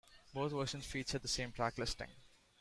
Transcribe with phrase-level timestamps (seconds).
[0.33, 2.09] Both versions featured the same track listing.